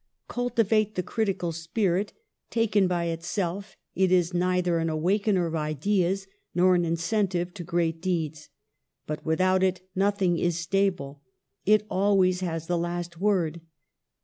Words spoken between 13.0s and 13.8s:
word.